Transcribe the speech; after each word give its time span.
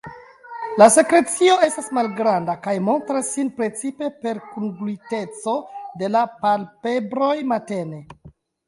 La 0.81 0.85
sekrecio 0.93 1.57
estas 1.67 1.91
malgranda 1.97 2.55
kaj 2.65 2.75
montras 2.87 3.31
sin 3.37 3.53
precipe 3.61 4.11
per 4.25 4.43
kungluiteco 4.57 5.57
de 6.03 6.15
la 6.19 6.29
palpebroj 6.45 7.35
matene. 7.55 8.07